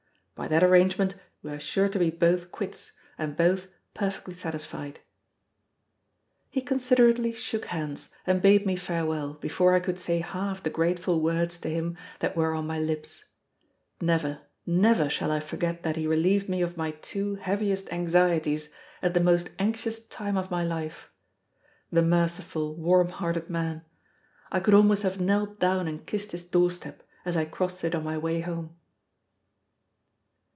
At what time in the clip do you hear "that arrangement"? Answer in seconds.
0.47-1.13